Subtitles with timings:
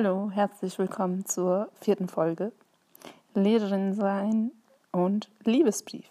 [0.00, 2.52] Hallo, herzlich willkommen zur vierten Folge.
[3.34, 4.52] Lehrerin sein
[4.92, 6.08] und Liebesbrief.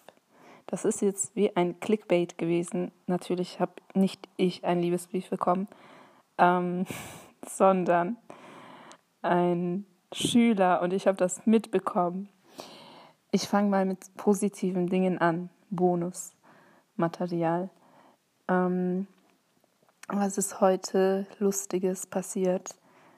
[0.66, 2.92] Das ist jetzt wie ein Clickbait gewesen.
[3.06, 5.70] Natürlich habe nicht ich einen Liebesbrief bekommen,
[6.38, 6.86] ähm,
[7.48, 8.18] sondern
[9.22, 12.28] ein Schüler und ich habe das mitbekommen.
[13.32, 15.50] Ich fange mal mit positiven Dingen an.
[15.70, 17.70] Bonusmaterial.
[18.50, 19.08] Ähm,
[20.10, 22.76] was ist heute Lustiges passiert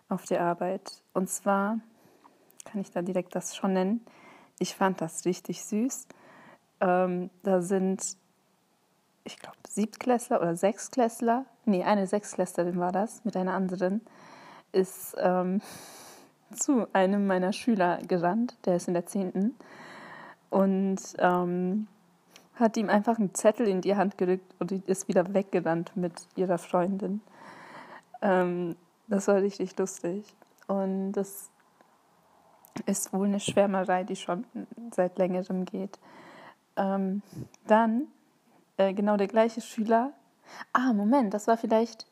[0.10, 1.04] auf der Arbeit?
[1.14, 1.80] Und zwar
[2.66, 4.06] kann ich da direkt das schon nennen.
[4.60, 6.08] Ich fand das richtig süß.
[6.82, 8.18] Ähm, da sind,
[9.24, 14.02] ich glaube, Siebtklässler oder Sechsklässler, nee, eine Sechsklässlerin war das, mit einer anderen,
[14.72, 15.62] ist ähm,
[16.56, 19.56] zu einem meiner Schüler gerannt, der ist in der zehnten,
[20.50, 21.88] und ähm,
[22.56, 26.58] hat ihm einfach einen Zettel in die Hand gerückt und ist wieder weggerannt mit ihrer
[26.58, 27.22] Freundin.
[28.22, 28.76] Ähm,
[29.10, 30.24] das war richtig lustig.
[30.68, 31.50] Und das
[32.86, 34.46] ist wohl eine Schwärmerei, die schon
[34.92, 36.00] seit längerem geht.
[36.78, 37.22] Ähm,
[37.68, 38.08] dann
[38.78, 40.14] äh, genau der gleiche Schüler.
[40.74, 42.08] Ah, Moment, das war vielleicht,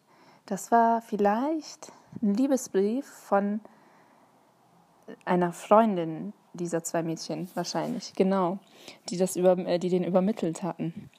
[0.46, 3.62] das war vielleicht ein Liebesbrief von
[5.26, 8.60] einer Freundin dieser zwei Mädchen wahrscheinlich, genau,
[9.10, 11.10] die das über, äh, die den übermittelt hatten.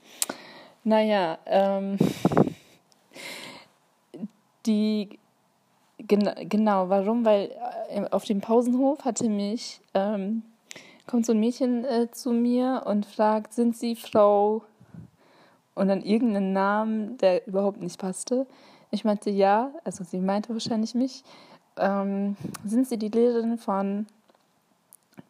[0.85, 1.97] Naja, ähm,
[4.67, 5.19] die
[6.09, 7.25] gen, genau, warum?
[7.25, 7.51] Weil
[7.91, 10.43] äh, auf dem Pausenhof hatte mich ähm,
[11.09, 14.63] kommt so ein Mädchen äh, zu mir und fragt, sind Sie Frau
[15.75, 18.47] und dann irgendeinen Namen, der überhaupt nicht passte.
[18.91, 21.25] Ich meinte ja, also sie meinte wahrscheinlich mich.
[21.77, 24.07] Ähm, sind Sie die Lehrerin von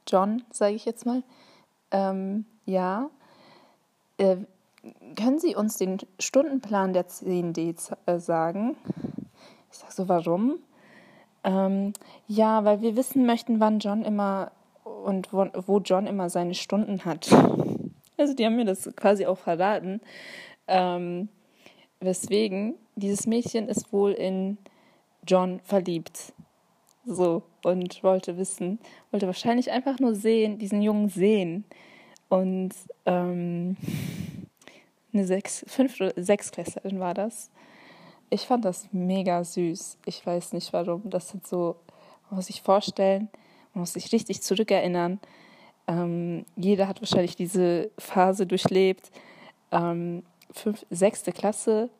[0.06, 1.22] John, sage ich jetzt mal.
[1.90, 3.08] Ähm, ja.
[4.16, 4.38] Äh,
[5.16, 8.76] können Sie uns den Stundenplan der 10D äh, sagen?
[9.70, 10.58] Ich sage so, warum?
[11.44, 11.92] Ähm,
[12.26, 14.52] ja, weil wir wissen möchten, wann John immer
[14.84, 17.28] und wo, wo, John immer seine Stunden hat.
[18.20, 20.00] Also die haben mir das quasi auch verraten.
[20.66, 21.28] Ähm,
[22.00, 24.58] weswegen dieses Mädchen ist wohl in
[25.24, 26.32] John verliebt.
[27.06, 28.80] So, und wollte wissen,
[29.12, 31.64] wollte wahrscheinlich einfach nur sehen, diesen Jungen sehen.
[32.28, 32.74] Und
[33.06, 33.76] ähm,
[35.12, 37.50] eine sechs, fünf sechsklässlerin war das.
[38.30, 39.98] Ich fand das mega süß.
[40.04, 41.02] Ich weiß nicht warum.
[41.04, 41.76] Das sind so,
[42.28, 43.28] man muss sich vorstellen,
[43.74, 45.20] man muss sich richtig zurückerinnern.
[45.86, 49.10] Ähm, jeder hat wahrscheinlich diese Phase durchlebt.
[49.72, 50.22] Ähm,
[50.52, 51.90] fünf, sechste Klasse,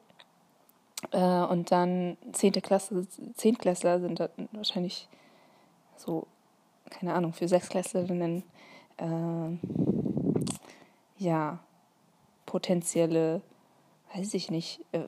[1.13, 4.21] äh, und dann zehnte Klasse, Zehntklässler sind
[4.53, 5.09] wahrscheinlich
[5.97, 6.27] so,
[6.91, 8.43] keine Ahnung, für Sechsklässlerinnen,
[8.97, 9.59] äh,
[11.19, 11.59] ja,
[12.47, 13.43] potenzielle,
[14.15, 15.07] weiß ich nicht, äh,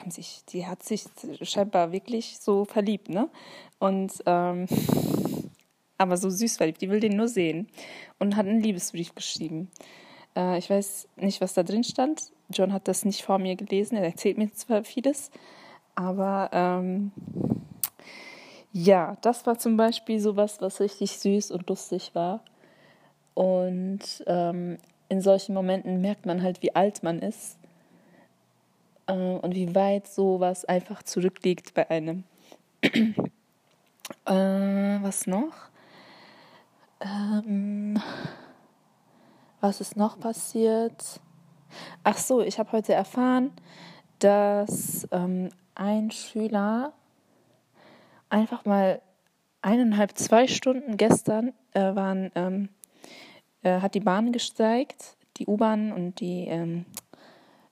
[0.00, 1.04] haben sich, die hat sich
[1.42, 3.28] scheinbar wirklich so verliebt, ne?
[3.78, 4.66] Und, ähm,
[5.98, 7.68] aber so süß verliebt, die will den nur sehen
[8.18, 9.70] und hat einen Liebesbrief geschrieben.
[10.34, 12.32] Äh, ich weiß nicht, was da drin stand.
[12.48, 13.96] John hat das nicht vor mir gelesen.
[13.96, 15.30] Er erzählt mir zwar vieles,
[15.94, 17.12] aber ähm,
[18.72, 22.42] ja, das war zum Beispiel sowas, was richtig süß und lustig war.
[23.34, 24.78] Und ähm,
[25.08, 27.59] in solchen Momenten merkt man halt, wie alt man ist
[29.10, 32.24] äh, und wie weit sowas einfach zurückliegt bei einem.
[32.82, 33.12] äh,
[34.26, 35.52] was noch?
[37.00, 38.00] Ähm,
[39.60, 41.20] was ist noch passiert?
[42.04, 43.52] Ach so, ich habe heute erfahren,
[44.18, 46.92] dass ähm, ein Schüler
[48.28, 49.00] einfach mal
[49.62, 52.68] eineinhalb, zwei Stunden gestern äh, waren, ähm,
[53.62, 57.09] äh, hat die Bahn gesteigt, die U-Bahn und die ähm, äh,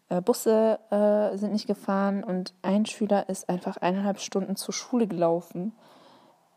[0.09, 5.73] Busse äh, sind nicht gefahren und ein Schüler ist einfach eineinhalb Stunden zur Schule gelaufen.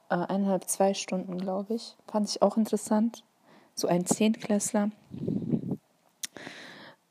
[0.10, 1.98] Äh, eineinhalb, zwei Stunden, glaube ich.
[2.08, 3.24] Fand ich auch interessant
[3.76, 4.92] so ein Zehntklässler.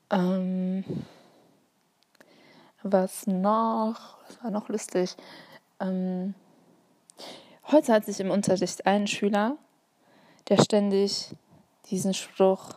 [0.09, 0.83] Ähm,
[2.83, 4.17] was noch?
[4.27, 5.15] Was war noch lustig?
[5.79, 6.33] Ähm,
[7.71, 9.57] heute hat sich im Unterricht ein Schüler,
[10.49, 11.35] der ständig
[11.89, 12.69] diesen Spruch,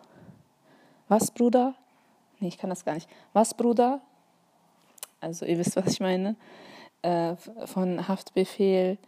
[1.08, 1.74] was Bruder?
[2.40, 3.08] Nee, ich kann das gar nicht.
[3.32, 4.00] Was Bruder?
[5.20, 6.36] Also ihr wisst, was ich meine.
[7.02, 7.36] Äh,
[7.66, 8.98] von Haftbefehl,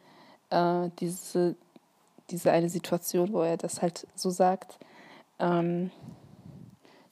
[0.51, 1.57] äh, diese
[2.31, 4.79] diese eine Situation, wo er das halt so sagt.
[5.39, 5.91] Ähm,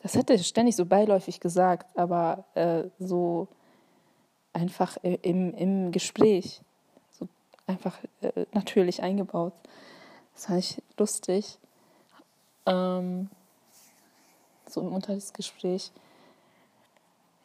[0.02, 3.48] das hat er ständig so beiläufig gesagt, aber äh, so
[4.52, 6.60] einfach im, im Gespräch,
[7.10, 7.28] so
[7.66, 9.54] einfach äh, natürlich eingebaut.
[10.34, 11.58] Das fand ich lustig.
[12.66, 13.30] Ähm,
[14.68, 15.92] so im Unterrichtsgespräch.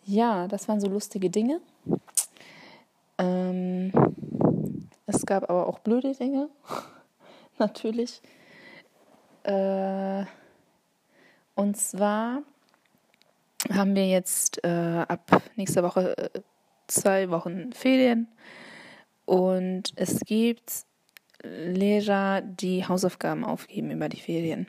[0.06, 1.62] Ja, das waren so lustige Dinge.
[3.18, 3.92] Ähm,
[5.06, 6.50] es gab aber auch blöde Dinge,
[7.58, 8.22] natürlich.
[9.44, 10.26] Äh,
[11.56, 12.44] und zwar
[13.74, 16.42] haben wir jetzt äh, ab nächster Woche äh,
[16.88, 18.28] zwei Wochen Ferien
[19.26, 20.86] und es gibt
[21.44, 24.68] Lehrer, die Hausaufgaben aufgeben über die Ferien.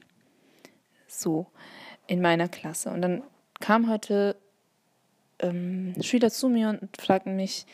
[1.09, 1.47] So,
[2.07, 2.91] in meiner Klasse.
[2.91, 3.23] Und dann
[3.59, 4.37] kam heute
[5.41, 7.67] ähm, Schüler zu mir und fragten mich,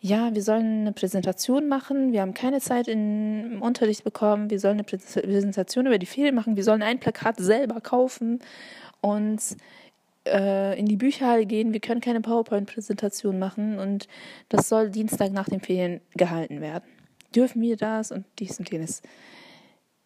[0.00, 4.74] ja, wir sollen eine Präsentation machen, wir haben keine Zeit im Unterricht bekommen, wir sollen
[4.74, 8.38] eine Präsentation über die Ferien machen, wir sollen ein Plakat selber kaufen
[9.00, 9.40] und
[10.26, 14.06] äh, in die Bücherhalle gehen, wir können keine PowerPoint-Präsentation machen und
[14.48, 16.88] das soll Dienstag nach den Ferien gehalten werden.
[17.34, 19.02] Dürfen wir das und dies und jenes.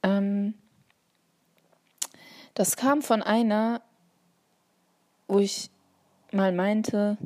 [0.02, 0.54] Ähm,
[2.54, 3.82] das kam von einer,
[5.28, 5.70] wo ich
[6.32, 7.16] mal meinte,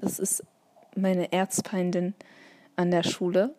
[0.00, 0.44] das ist
[0.96, 2.14] meine Erzfeindin
[2.76, 3.54] an der Schule.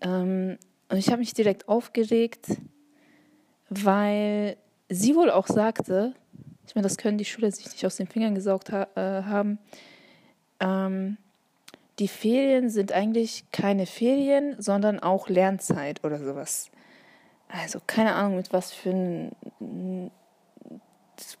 [0.00, 0.58] Ähm,
[0.90, 2.46] und ich habe mich direkt aufgeregt,
[3.68, 4.56] weil
[4.88, 6.14] sie wohl auch sagte,
[6.66, 9.58] ich meine, das können die Schüler sich nicht aus den Fingern gesaugt ha äh, haben,
[10.60, 11.16] ähm,
[11.98, 16.70] die Ferien sind eigentlich keine Ferien, sondern auch Lernzeit oder sowas.
[17.48, 20.10] Also keine Ahnung, mit was für ein,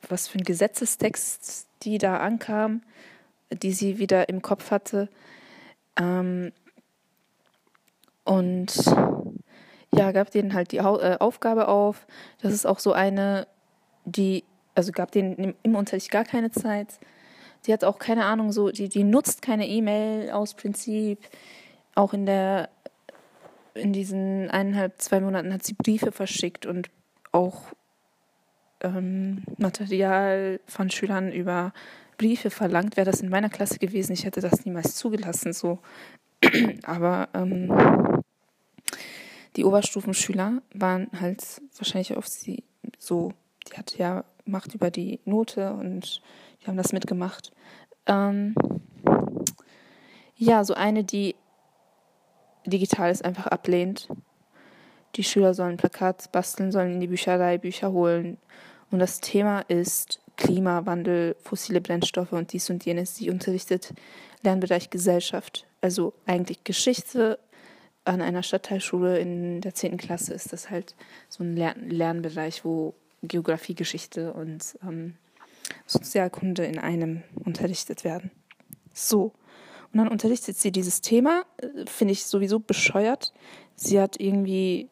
[0.08, 2.82] was für ein Gesetzestext die da ankam
[3.50, 5.08] die sie wieder im Kopf hatte.
[5.98, 6.52] Ähm,
[8.24, 8.74] und
[9.94, 12.06] ja, gab denen halt die äh, Aufgabe auf.
[12.42, 13.46] Das ist auch so eine,
[14.04, 14.44] die,
[14.74, 16.98] also gab denen im Unterricht gar keine Zeit.
[17.66, 21.18] Die hat auch keine Ahnung, so, die, die nutzt keine E-Mail aus Prinzip.
[21.94, 22.68] Auch in der,
[23.74, 26.90] in diesen eineinhalb, zwei Monaten hat sie Briefe verschickt und
[27.32, 27.62] auch
[28.80, 31.72] ähm, Material von Schülern über
[32.16, 32.96] Briefe verlangt.
[32.96, 35.52] Wäre das in meiner Klasse gewesen, ich hätte das niemals zugelassen.
[35.52, 35.78] So.
[36.84, 38.22] Aber ähm,
[39.56, 41.42] die Oberstufenschüler waren halt
[41.76, 42.64] wahrscheinlich auf sie
[42.98, 43.32] so,
[43.68, 46.22] die hatte ja Macht über die Note und
[46.60, 47.52] die haben das mitgemacht.
[48.06, 48.54] Ähm,
[50.36, 51.34] ja, so eine, die
[52.64, 54.08] Digitales einfach ablehnt.
[55.16, 58.38] Die Schüler sollen Plakat basteln, sollen in die Bücherei Bücher holen.
[58.90, 63.16] Und das Thema ist Klimawandel, fossile Brennstoffe und dies und jenes.
[63.16, 63.92] Sie unterrichtet
[64.42, 67.38] Lernbereich Gesellschaft, also eigentlich Geschichte.
[68.04, 69.98] An einer Stadtteilschule in der 10.
[69.98, 70.94] Klasse ist das halt
[71.28, 75.16] so ein Lern Lernbereich, wo Geografie, Geschichte und ähm,
[75.86, 78.30] Sozialkunde in einem unterrichtet werden.
[78.94, 79.34] So.
[79.92, 83.32] Und dann unterrichtet sie dieses Thema, äh, finde ich sowieso bescheuert.
[83.74, 84.88] Sie hat irgendwie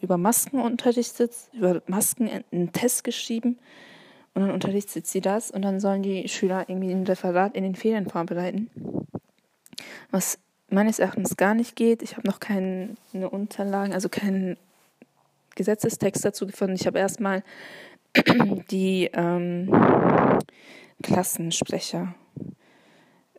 [0.00, 3.58] über Masken unterrichtet, über Masken einen Test geschrieben
[4.34, 7.74] und dann unterrichtet sie das und dann sollen die Schüler irgendwie ein Referat in den
[7.74, 8.70] Ferien vorbereiten.
[10.10, 10.38] Was
[10.70, 12.02] meines Erachtens gar nicht geht.
[12.02, 12.96] Ich habe noch keine
[13.30, 14.56] Unterlagen, also keinen
[15.56, 16.74] Gesetzestext dazu gefunden.
[16.74, 17.42] Ich habe erstmal
[18.70, 19.70] die ähm,
[21.02, 22.14] Klassensprecher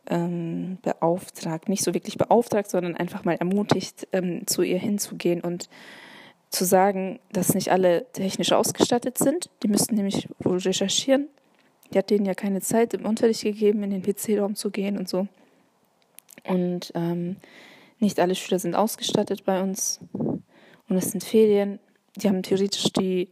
[0.06, 5.68] ähm, beauftragt, nicht so wirklich beauftragt, sondern einfach mal ermutigt, ähm, zu ihr hinzugehen und
[6.52, 9.48] zu sagen, dass nicht alle technisch ausgestattet sind.
[9.62, 11.28] Die müssten nämlich wohl recherchieren.
[11.92, 15.08] Die hat denen ja keine Zeit im Unterricht gegeben, in den PC-Raum zu gehen und
[15.08, 15.26] so.
[16.44, 17.36] Und ähm,
[17.98, 20.00] nicht alle Schüler sind ausgestattet bei uns.
[20.12, 21.78] Und es sind Ferien.
[22.16, 23.30] Die haben theoretisch die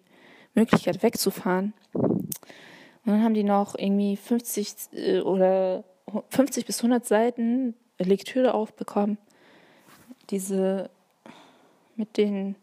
[0.55, 1.75] Möglichkeit wegzufahren.
[1.93, 2.33] Und
[3.05, 5.85] dann haben die noch irgendwie 50 äh, oder
[6.31, 9.19] 50 bis 100 Seiten Lektüre aufbekommen.
[10.31, 10.91] Diese
[11.97, 12.57] mit den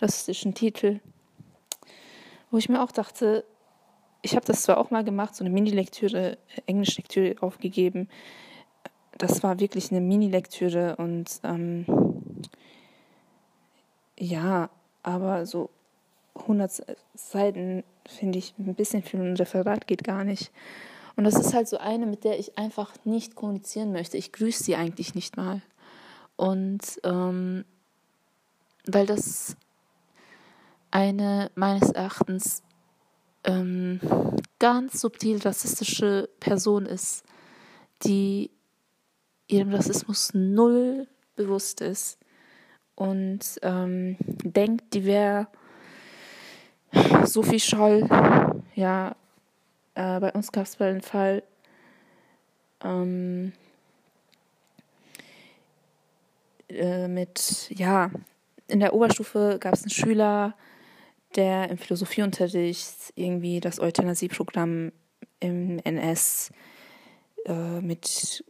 [0.00, 1.00] rassistischen Titel,
[2.50, 3.44] wo ich mir auch dachte,
[4.22, 8.08] ich habe das zwar auch mal gemacht, so eine Mini-Lektüre, äh, Englisch-Lektüre aufgegeben.
[9.18, 11.86] Das war wirklich eine Mini-Lektüre und ähm,
[14.18, 14.70] ja,
[15.02, 15.70] aber so
[16.34, 20.50] 100 Seiten finde ich ein bisschen für ein Referat geht gar nicht.
[21.16, 24.18] Und das ist halt so eine, mit der ich einfach nicht kommunizieren möchte.
[24.18, 25.62] Ich grüße sie eigentlich nicht mal.
[26.36, 27.64] Und ähm,
[28.84, 29.56] weil das
[30.96, 32.62] eine meines Erachtens
[33.44, 34.00] ähm,
[34.58, 37.22] ganz subtil rassistische Person ist,
[38.02, 38.50] die
[39.46, 42.18] ihrem Rassismus null bewusst ist
[42.94, 45.48] und ähm, denkt, die wäre
[47.24, 48.08] Sophie Scholl.
[48.74, 49.16] Ja,
[49.96, 51.42] äh, bei uns gab es mal einen Fall,
[52.82, 53.52] ähm,
[56.70, 58.10] äh, mit, ja,
[58.66, 60.54] in der Oberstufe gab es einen Schüler,
[61.36, 64.92] der im Philosophieunterricht irgendwie das Euthanasieprogramm
[65.40, 66.50] im NS
[67.46, 68.44] äh, mit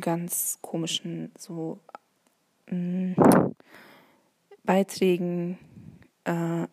[0.00, 1.78] ganz komischen so
[2.70, 3.54] mh, mm,
[4.64, 5.58] Beiträgen
[6.24, 6.66] äh,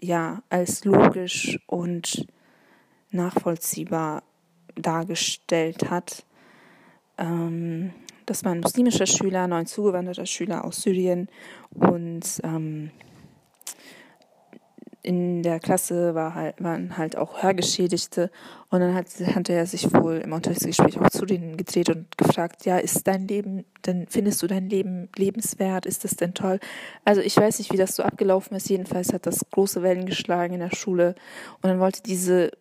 [0.00, 2.26] ja als logisch und
[3.10, 4.22] nachvollziehbar
[4.74, 6.24] dargestellt hat.
[7.18, 7.92] Ähm,
[8.26, 11.28] das war ein muslimischer Schüler, neun zugewanderter Schüler aus Syrien
[11.70, 12.90] und ähm,
[15.02, 18.30] in der Klasse war halt, waren halt auch Hörgeschädigte.
[18.70, 22.64] Und dann hat, hatte er sich wohl im Unterrichtsgespräch auch zu denen gedreht und gefragt,
[22.64, 26.60] ja, ist dein Leben, denn findest du dein Leben lebenswert, ist das denn toll?
[27.04, 30.54] Also ich weiß nicht, wie das so abgelaufen ist, jedenfalls hat das große Wellen geschlagen
[30.54, 31.16] in der Schule.
[31.60, 32.52] Und dann wollte diese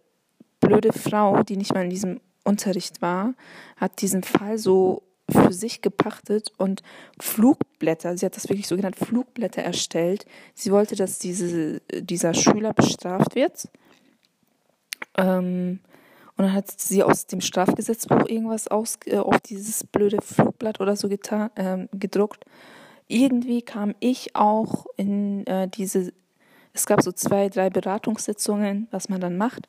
[0.60, 3.36] blöde Frau, die nicht mal in diesem Unterricht war,
[3.77, 6.83] hat diesen Fall so für sich gepachtet und
[7.19, 10.25] Flugblätter, sie hat das wirklich so genannt, Flugblätter erstellt.
[10.53, 13.69] Sie wollte, dass diese, dieser Schüler bestraft wird.
[15.17, 15.79] Ähm,
[16.38, 20.95] und dann hat sie aus dem Strafgesetzbuch irgendwas aus, äh, auf dieses blöde Flugblatt oder
[20.95, 22.45] so getan, äh, gedruckt.
[23.07, 26.13] Irgendwie kam ich auch in äh, diese,
[26.73, 29.67] es gab so zwei, drei Beratungssitzungen, was man dann macht.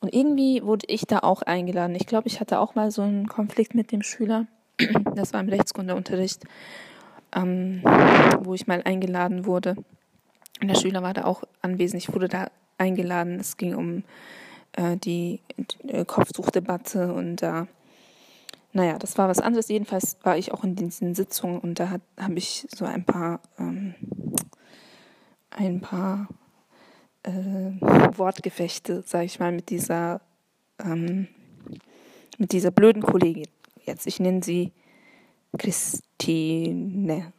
[0.00, 1.96] Und irgendwie wurde ich da auch eingeladen.
[1.96, 4.46] Ich glaube, ich hatte auch mal so einen Konflikt mit dem Schüler.
[5.14, 6.44] Das war im Rechtskundeunterricht,
[7.34, 7.82] ähm,
[8.40, 9.76] wo ich mal eingeladen wurde.
[10.62, 12.02] Der Schüler war da auch anwesend.
[12.02, 13.40] Ich wurde da eingeladen.
[13.40, 14.04] Es ging um
[14.72, 15.40] äh, die
[15.86, 17.66] äh, Kopftuchdebatte und da, äh,
[18.72, 19.68] naja, das war was anderes.
[19.68, 23.94] Jedenfalls war ich auch in diesen Sitzungen und da habe ich so ein paar, ähm,
[25.50, 26.28] ein paar
[27.24, 27.30] äh,
[28.16, 30.20] Wortgefechte, sage ich mal, mit dieser,
[30.78, 31.28] ähm,
[32.38, 33.46] mit dieser blöden Kollegin
[33.88, 34.06] jetzt.
[34.06, 34.72] Ich nenne sie
[35.58, 37.32] Christine.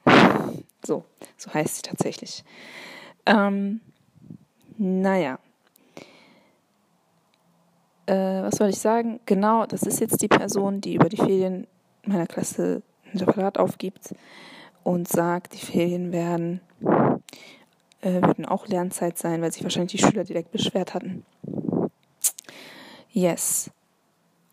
[0.86, 1.06] So,
[1.38, 2.44] so heißt sie tatsächlich.
[3.26, 3.82] Ähm,
[4.78, 5.40] naja.
[8.06, 9.20] Äh, was soll ich sagen?
[9.26, 11.68] Genau, das ist jetzt die Person, die über die Ferien
[12.06, 12.82] meiner Klasse
[13.14, 14.16] ein Referat aufgibt
[14.84, 16.62] und sagt, die Ferien werden,
[18.02, 21.26] äh, würden auch Lernzeit sein, weil sich wahrscheinlich die Schüler direkt beschwert hatten.
[23.12, 23.70] Yes.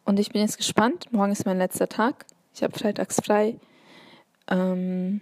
[0.06, 1.12] Und ich bin jetzt gespannt.
[1.12, 2.26] Morgen ist mein letzter Tag.
[2.54, 3.58] Ich habe freitags frei.
[4.48, 5.20] Ähm,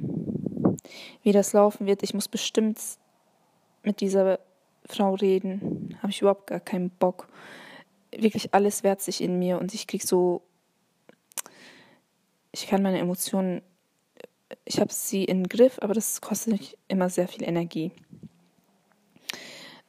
[1.23, 2.79] wie das laufen wird, ich muss bestimmt
[3.83, 4.39] mit dieser
[4.85, 5.97] Frau reden.
[6.03, 7.29] Habe ich überhaupt gar keinen Bock.
[8.15, 10.43] Wirklich alles wehrt sich in mir und ich krieg so.
[12.53, 13.63] Ich kann meine Emotionen.
[14.67, 17.91] Ich habe sie in den Griff, aber das kostet mich immer sehr viel Energie.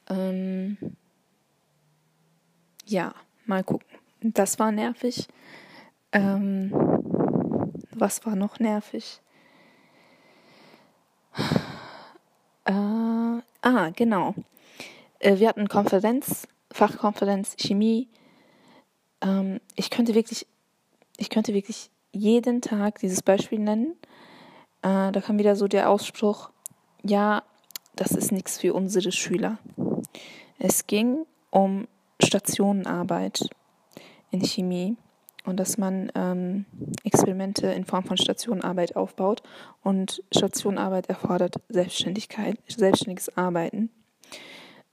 [0.08, 0.78] Ähm,
[2.86, 3.86] ja, mal gucken.
[4.20, 5.28] Das war nervig.
[6.12, 6.72] Ähm,
[7.92, 9.20] was war noch nervig?
[12.64, 14.34] Äh, ah, genau.
[15.20, 18.08] Äh, wir hatten Konferenz, Fachkonferenz Chemie.
[19.20, 20.46] Ähm, ich könnte wirklich,
[21.16, 23.94] ich könnte wirklich jeden Tag dieses Beispiel nennen.
[24.82, 26.50] Äh, da kam wieder so der Ausspruch,
[27.02, 27.42] ja,
[27.94, 29.58] das ist nichts für unsere Schüler.
[30.58, 31.86] Es ging um
[32.22, 33.48] Stationenarbeit
[34.30, 34.96] in Chemie
[35.46, 36.66] und dass man ähm,
[37.04, 39.42] Experimente in Form von Stationenarbeit aufbaut.
[39.82, 43.90] Und Stationenarbeit erfordert Selbstständigkeit, selbstständiges Arbeiten,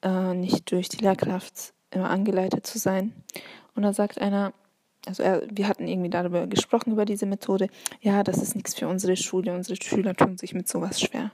[0.03, 3.13] äh, nicht durch die Lehrkraft immer angeleitet zu sein.
[3.75, 4.53] Und da sagt einer,
[5.07, 7.67] also er, wir hatten irgendwie darüber gesprochen, über diese Methode,
[8.01, 11.31] ja, das ist nichts für unsere Schule, unsere Schüler tun sich mit sowas schwer.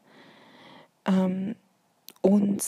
[1.05, 1.55] Ähm,
[2.21, 2.63] und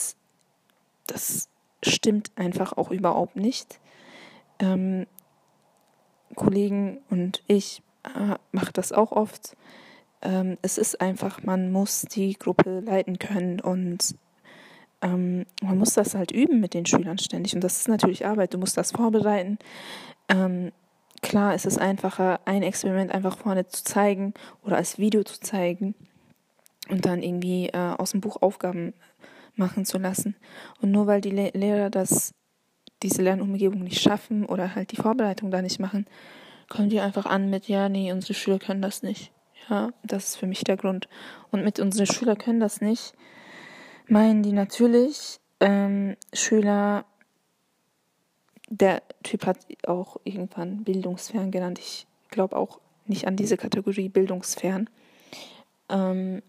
[1.06, 1.48] das
[1.82, 3.80] stimmt einfach auch überhaupt nicht.
[4.58, 5.06] Ähm,
[6.34, 9.56] Kollegen und ich äh, mache das auch oft.
[10.22, 14.14] Ähm, es ist einfach, man muss die Gruppe leiten können und
[15.02, 17.54] ähm, man muss das halt üben mit den Schülern ständig.
[17.54, 18.54] Und das ist natürlich Arbeit.
[18.54, 19.58] Du musst das vorbereiten.
[20.28, 20.72] Ähm,
[21.22, 24.32] klar ist es einfacher, ein Experiment einfach vorne zu zeigen
[24.64, 25.94] oder als Video zu zeigen
[26.88, 28.94] und dann irgendwie äh, aus dem Buch Aufgaben
[29.56, 30.36] machen zu lassen.
[30.80, 32.32] Und nur weil die Le Lehrer das
[33.02, 36.06] diese Lernumgebung nicht schaffen oder halt die Vorbereitung da nicht machen,
[36.68, 39.32] kommen die einfach an mit, ja, nee, unsere Schüler können das nicht.
[39.68, 41.08] Ja, das ist für mich der Grund.
[41.50, 43.14] Und mit unsere Schüler können das nicht,
[44.08, 47.04] meinen die natürlich ähm, Schüler,
[48.68, 51.78] der Typ hat auch irgendwann bildungsfern genannt.
[51.78, 54.88] Ich glaube auch nicht an diese Kategorie bildungsfern.
[55.88, 56.42] Ähm,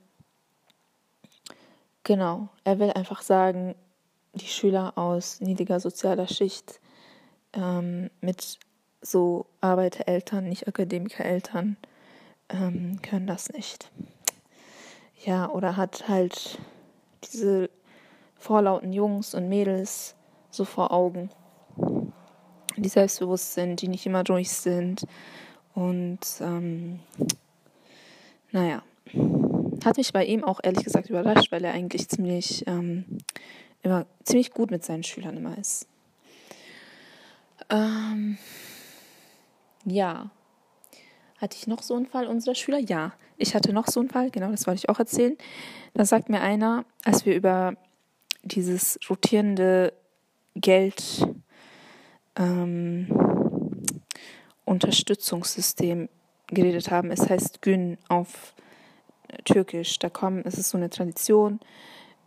[2.04, 3.76] genau, er will einfach sagen,
[4.34, 6.80] die Schüler aus niedriger sozialer Schicht
[7.54, 8.60] ähm, mit
[9.02, 11.78] so Arbeitereltern, nicht Akademikereltern,
[12.50, 13.92] ähm, können das nicht.
[15.26, 16.60] Ja, oder hat halt
[17.32, 17.70] diese
[18.38, 20.16] vorlauten Jungs und Mädels
[20.50, 21.30] so vor Augen,
[22.76, 25.06] die selbstbewusst sind, die nicht immer ruhig sind.
[25.74, 27.00] Und ähm,
[28.52, 28.84] naja,
[29.84, 33.06] Hat mich bei ihm auch ehrlich gesagt überrascht, weil er eigentlich ziemlich ähm,
[33.84, 35.88] immer ziemlich gut mit seinen Schülern immer ist.
[37.70, 38.38] Ähm,
[39.86, 40.32] ja.
[41.38, 42.80] Hatte ich noch so einen Fall unserer Schüler?
[42.80, 43.14] Ja.
[43.38, 45.38] Ich hatte noch so einen Fall, genau, das wollte ich auch erzählen.
[45.94, 47.76] Da sagt mir einer, als wir über
[48.44, 49.94] dieses rotierende
[50.56, 51.28] Geld
[52.38, 53.08] ähm,
[54.66, 56.10] Unterstützungssystem
[56.48, 57.12] geredet haben.
[57.12, 58.54] Es heißt Gün auf
[59.46, 60.00] Türkisch.
[60.00, 61.60] Da kommen, es ist so eine Tradition.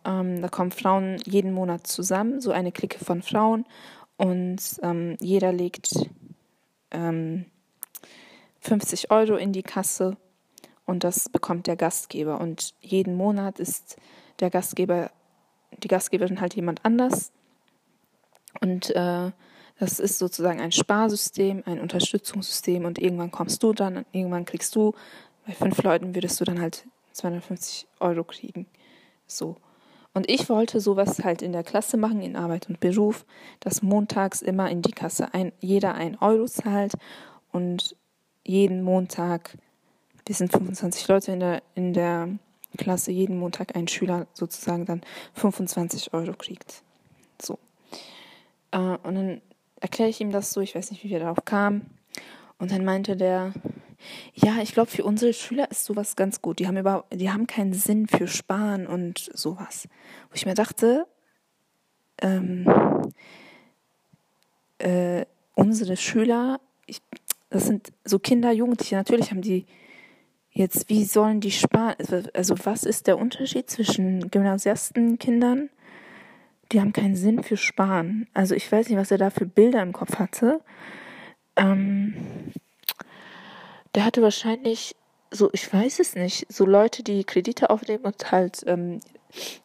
[0.06, 3.66] Ähm, da kommen Frauen jeden Monat zusammen, so eine Clique von Frauen,
[4.16, 5.92] und ähm, jeder legt
[6.90, 7.44] ähm,
[8.60, 10.16] 50 Euro in die Kasse
[10.86, 12.40] und das bekommt der Gastgeber.
[12.40, 13.96] Und jeden Monat ist
[14.40, 15.10] der Gastgeber,
[15.82, 17.32] die Gastgeberin halt jemand anders.
[18.60, 19.32] Und äh,
[19.78, 24.94] das ist sozusagen ein Sparsystem, ein Unterstützungssystem und irgendwann kommst du dann, irgendwann kriegst du,
[25.46, 28.66] bei fünf Leuten würdest du dann halt 250 Euro kriegen.
[29.26, 29.56] So.
[30.16, 33.26] Und ich wollte sowas halt in der Klasse machen, in Arbeit und Beruf,
[33.60, 36.94] dass montags immer in die Kasse ein, jeder ein Euro zahlt
[37.52, 37.94] und
[38.42, 39.58] jeden Montag,
[40.24, 42.30] wir sind 25 Leute in der, in der
[42.78, 45.02] Klasse, jeden Montag ein Schüler sozusagen dann
[45.34, 46.82] 25 Euro kriegt.
[47.38, 47.58] So.
[48.70, 49.42] Äh, und dann
[49.82, 51.95] erkläre ich ihm das so, ich weiß nicht, wie wir darauf kamen.
[52.58, 53.52] Und dann meinte der,
[54.34, 56.58] ja, ich glaube, für unsere Schüler ist sowas ganz gut.
[56.58, 59.88] Die haben überhaupt, die haben keinen Sinn für Sparen und sowas.
[60.28, 61.06] Wo ich mir dachte,
[62.22, 62.66] ähm,
[64.78, 67.02] äh, unsere Schüler, ich,
[67.50, 69.66] das sind so Kinder, Jugendliche, natürlich haben die
[70.50, 71.96] jetzt, wie sollen die sparen?
[72.32, 75.68] Also was ist der Unterschied zwischen Gymnasiastenkindern
[76.72, 78.26] die haben keinen Sinn für Sparen.
[78.34, 80.60] Also ich weiß nicht, was er da für Bilder im Kopf hatte.
[81.56, 82.14] Ähm,
[83.94, 84.94] der hatte wahrscheinlich
[85.30, 89.00] so, ich weiß es nicht, so Leute, die Kredite aufnehmen und halt ähm,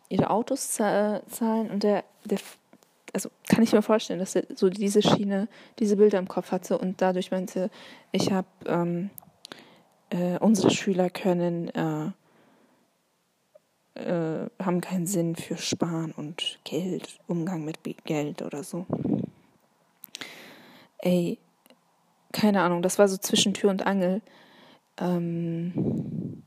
[0.10, 2.40] ihre Autos zahlen und der, der,
[3.14, 5.48] also kann ich mir vorstellen, dass er so diese Schiene,
[5.80, 7.70] diese Bilder im Kopf hatte und dadurch meinte,
[8.12, 9.10] ich habe ähm,
[10.10, 12.12] äh, unsere Schüler können äh,
[13.96, 18.86] äh, haben keinen Sinn für Sparen und Geld, Umgang mit Geld oder so.
[21.00, 21.38] Ey,
[22.32, 24.22] keine Ahnung, das war so zwischen Tür und Angel.
[24.98, 26.44] Ähm,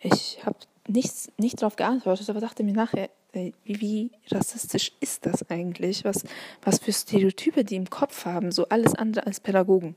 [0.00, 5.48] ich habe nichts, nicht darauf geantwortet, aber dachte mir nachher, wie, wie rassistisch ist das
[5.50, 6.04] eigentlich?
[6.04, 6.24] Was,
[6.62, 9.96] was für Stereotype die im Kopf haben, so alles andere als Pädagogen.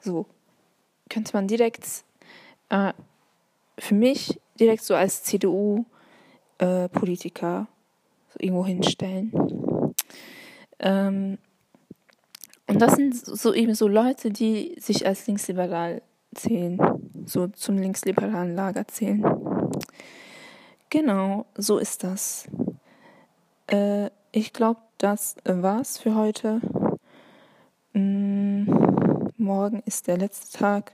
[0.00, 0.26] So
[1.10, 1.86] könnte man direkt,
[2.70, 2.92] äh,
[3.78, 5.84] für mich direkt so als CDU
[6.58, 7.66] äh, so
[8.38, 9.32] irgendwo hinstellen.
[10.80, 11.38] Ähm,
[12.68, 16.02] und das sind so eben so Leute, die sich als linksliberal
[16.34, 16.78] zählen,
[17.24, 19.24] so zum linksliberalen Lager zählen.
[20.90, 22.48] Genau, so ist das.
[23.66, 26.60] Äh, ich glaube, das war's für heute.
[27.92, 28.70] Mm,
[29.36, 30.92] morgen ist der letzte Tag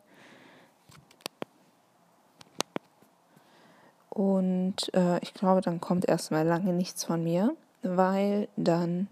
[4.15, 9.09] Und äh, ich glaube, dann kommt erstmal lange nichts von mir, weil dann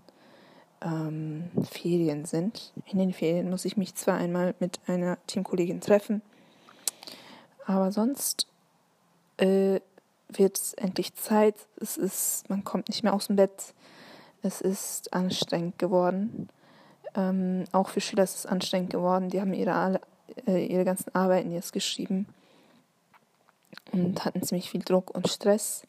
[0.85, 2.73] ähm, Ferien sind.
[2.87, 6.23] In den Ferien muss ich mich zwar einmal mit einer Teamkollegin treffen,
[7.67, 8.47] aber sonst
[9.39, 9.81] äh,
[10.29, 11.55] wird es endlich Zeit.
[11.77, 13.75] Es ist, man kommt nicht mehr aus dem Bett.
[14.43, 16.49] Es ist anstrengend geworden.
[17.15, 19.29] Ähm, auch für Schüler ist es anstrengend geworden.
[19.29, 20.01] Die haben ihre,
[20.47, 22.27] äh, ihre ganzen Arbeiten jetzt geschrieben
[23.93, 25.83] und hatten ziemlich viel Druck und Stress.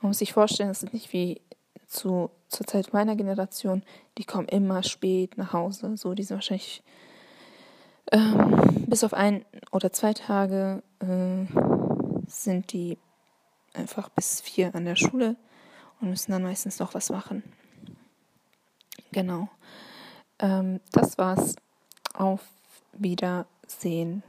[0.00, 1.40] Man muss sich vorstellen, es ist nicht wie
[1.86, 3.82] zu, zur Zeit meiner Generation,
[4.16, 5.96] die kommen immer spät nach Hause.
[5.96, 6.82] So, die sind wahrscheinlich
[8.12, 11.44] ähm, bis auf ein oder zwei Tage äh,
[12.26, 12.98] sind die
[13.74, 15.36] einfach bis vier an der Schule
[16.00, 17.42] und müssen dann meistens noch was machen.
[19.12, 19.48] Genau.
[20.38, 21.56] Ähm, das war's.
[22.14, 22.40] Auf
[22.92, 24.22] Wiedersehen.